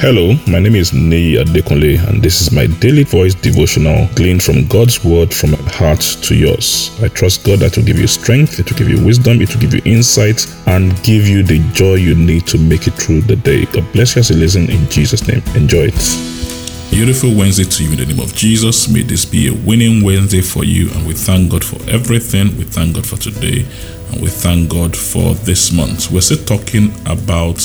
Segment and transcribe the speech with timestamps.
[0.00, 4.66] Hello, my name is Nei Adekunle, and this is my daily voice devotional gleaned from
[4.66, 6.90] God's word from my heart to yours.
[7.02, 9.60] I trust God that will give you strength, it will give you wisdom, it will
[9.60, 13.36] give you insight, and give you the joy you need to make it through the
[13.36, 13.66] day.
[13.66, 15.42] God bless you as you listen in Jesus' name.
[15.54, 16.90] Enjoy it.
[16.90, 18.88] Beautiful Wednesday to you in the name of Jesus.
[18.88, 22.56] May this be a winning Wednesday for you, and we thank God for everything.
[22.56, 23.66] We thank God for today,
[24.10, 26.10] and we thank God for this month.
[26.10, 27.60] We're still talking about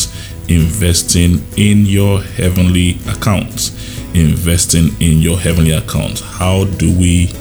[0.48, 3.72] investing in your heavenly account.
[4.14, 6.20] Investing in your heavenly account.
[6.20, 7.32] How do we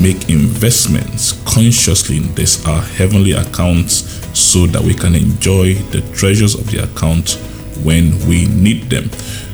[0.00, 6.54] make investments consciously in this our heavenly account so that we can enjoy the treasures
[6.54, 7.32] of the account
[7.82, 9.10] when we need them?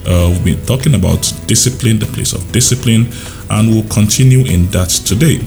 [0.06, 3.06] Uh, we've been talking about discipline, the place of discipline,
[3.50, 5.38] and we'll continue in that today.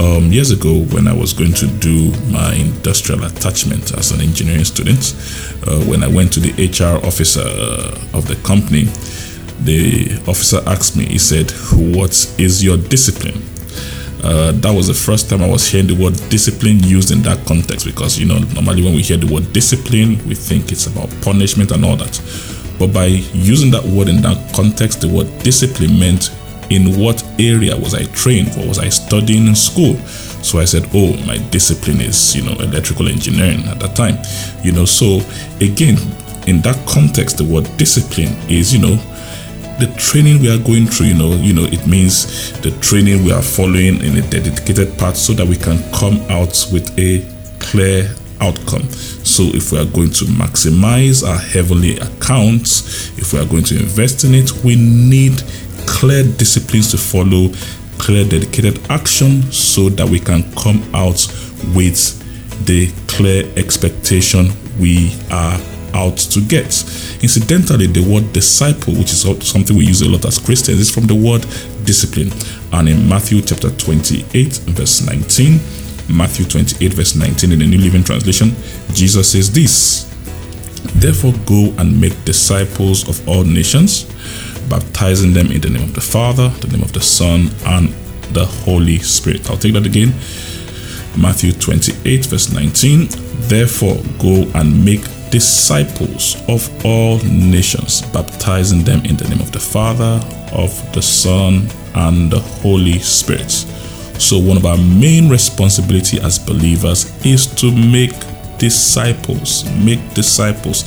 [0.00, 4.64] Um, years ago, when I was going to do my industrial attachment as an engineering
[4.64, 5.14] student,
[5.66, 8.84] uh, when I went to the HR officer uh, of the company,
[9.64, 13.42] the officer asked me, he said, What is your discipline?
[14.22, 17.44] Uh, that was the first time I was hearing the word discipline used in that
[17.46, 21.08] context because, you know, normally when we hear the word discipline, we think it's about
[21.22, 22.20] punishment and all that.
[22.78, 26.30] But by using that word in that context, the word discipline meant
[26.70, 28.48] in what area was I trained?
[28.56, 29.96] What was I studying in school?
[30.42, 34.18] So I said, oh, my discipline is, you know, electrical engineering at that time.
[34.64, 35.20] You know, so
[35.60, 35.98] again,
[36.46, 38.96] in that context, the word discipline is, you know,
[39.78, 43.32] the training we are going through, you know, you know, it means the training we
[43.32, 47.24] are following in a dedicated path so that we can come out with a
[47.60, 48.88] clear outcome.
[49.24, 53.76] So if we are going to maximize our heavenly accounts, if we are going to
[53.76, 55.42] invest in it, we need
[55.98, 57.50] clear disciplines to follow,
[57.98, 61.26] clear dedicated action so that we can come out
[61.74, 62.14] with
[62.66, 64.46] the clear expectation
[64.78, 65.58] we are
[65.94, 66.66] out to get.
[67.20, 71.08] Incidentally, the word disciple, which is something we use a lot as Christians, is from
[71.08, 71.42] the word
[71.84, 72.30] discipline.
[72.72, 74.22] And in Matthew chapter 28,
[74.78, 75.58] verse 19,
[76.16, 78.54] Matthew 28, verse 19 in the New Living Translation,
[78.92, 80.04] Jesus says this
[80.94, 84.06] Therefore, go and make disciples of all nations
[84.68, 87.88] baptizing them in the name of the Father, the name of the Son, and
[88.32, 89.50] the Holy Spirit.
[89.50, 90.12] I'll take that again.
[91.16, 93.08] Matthew 28, verse 19.
[93.48, 99.60] Therefore, go and make disciples of all nations, baptizing them in the name of the
[99.60, 100.20] Father,
[100.52, 103.50] of the Son, and the Holy Spirit.
[103.50, 108.14] So, one of our main responsibility as believers is to make
[108.58, 109.64] disciples.
[109.84, 110.82] Make disciples.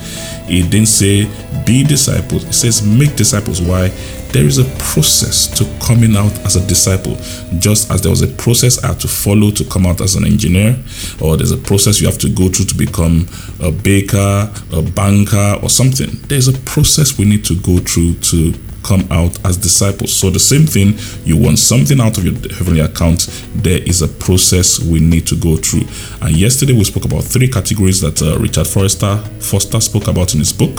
[0.47, 1.25] He didn't say
[1.65, 2.43] be disciples.
[2.43, 3.61] It says make disciples.
[3.61, 3.89] Why?
[4.31, 7.15] There is a process to coming out as a disciple,
[7.59, 10.23] just as there was a process I had to follow to come out as an
[10.23, 10.77] engineer,
[11.21, 13.27] or there's a process you have to go through to become
[13.59, 16.11] a baker, a banker, or something.
[16.29, 20.13] There's a process we need to go through to come out as disciples.
[20.13, 24.07] So the same thing, you want something out of your heavenly account, there is a
[24.07, 25.87] process we need to go through.
[26.21, 30.39] And yesterday we spoke about three categories that uh, Richard Forrester Foster spoke about in
[30.39, 30.75] his book: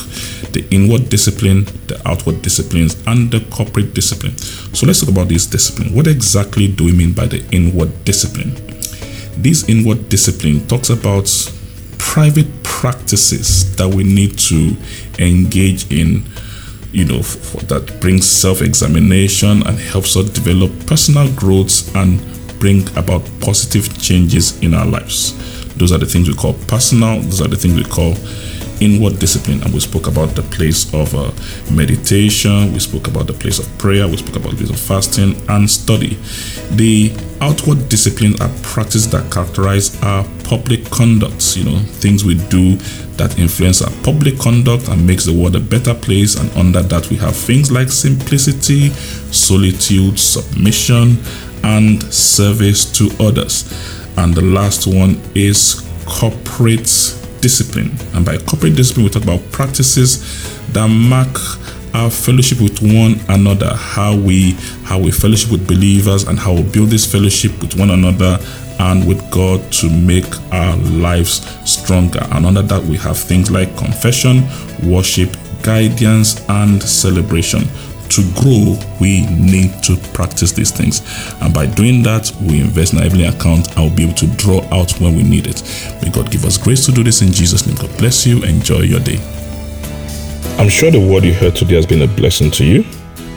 [0.52, 4.36] the inward discipline, the outward disciplines, and the corporate discipline.
[4.38, 5.94] So let's talk about this discipline.
[5.94, 8.54] What exactly do we mean by the inward discipline?
[9.36, 11.28] This inward discipline talks about
[11.98, 14.76] private practices that we need to
[15.19, 16.24] engage in
[16.92, 22.20] you know, for, that brings self examination and helps us develop personal growth and
[22.58, 25.32] bring about positive changes in our lives.
[25.75, 28.14] Those are the things we call personal, those are the things we call
[28.84, 29.62] inward discipline.
[29.62, 31.31] And we spoke about the place of uh,
[31.72, 35.41] meditation, we spoke about the place of prayer, we spoke about the place of fasting
[35.48, 36.19] and study.
[36.72, 42.76] The outward disciplines are practices that characterize our public conducts, you know, things we do
[43.16, 46.37] that influence our public conduct and makes the world a better place.
[46.37, 48.88] And under that, we have things like simplicity,
[49.31, 51.19] solitude, submission,
[51.62, 53.70] and service to others.
[54.16, 56.88] And the last one is corporate
[57.42, 57.91] discipline.
[58.14, 60.22] And by corporate discipline, we talk about practices
[60.72, 61.36] that mark
[61.94, 64.52] our fellowship with one another, how we
[64.84, 68.38] how we fellowship with believers and how we build this fellowship with one another
[68.78, 72.26] and with God to make our lives stronger.
[72.31, 74.44] And under that we have things like confession,
[74.82, 77.69] worship, guidance, and celebration
[78.12, 81.03] to grow, we need to practice these things.
[81.41, 84.26] And by doing that, we invest in our heavenly account and we'll be able to
[84.37, 85.62] draw out when we need it.
[86.03, 87.76] May God give us grace to do this in Jesus' name.
[87.76, 88.43] God bless you.
[88.44, 89.19] Enjoy your day.
[90.59, 92.85] I'm sure the word you heard today has been a blessing to you.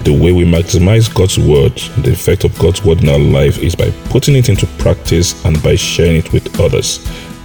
[0.03, 3.75] The way we maximize God's word, the effect of God's word in our life is
[3.75, 6.99] by putting it into practice and by sharing it with others